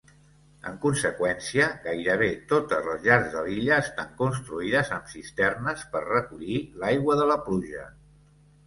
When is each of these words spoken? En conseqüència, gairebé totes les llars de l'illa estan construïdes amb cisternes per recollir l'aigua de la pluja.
En 0.69 0.77
conseqüència, 0.85 1.67
gairebé 1.83 2.29
totes 2.53 2.89
les 2.93 3.05
llars 3.09 3.29
de 3.35 3.45
l'illa 3.49 3.77
estan 3.85 4.11
construïdes 4.23 4.91
amb 4.99 5.13
cisternes 5.15 5.87
per 5.95 6.05
recollir 6.09 6.61
l'aigua 6.85 7.21
de 7.23 7.33
la 7.37 7.43
pluja. 7.49 7.89